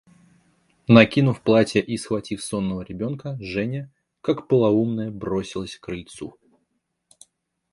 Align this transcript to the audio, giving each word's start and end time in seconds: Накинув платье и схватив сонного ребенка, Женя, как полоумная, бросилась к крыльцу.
Накинув 0.87 1.43
платье 1.43 1.79
и 1.79 1.95
схватив 1.95 2.41
сонного 2.41 2.81
ребенка, 2.81 3.37
Женя, 3.39 3.93
как 4.21 4.47
полоумная, 4.47 5.11
бросилась 5.11 5.77
к 5.77 5.81
крыльцу. 5.85 6.39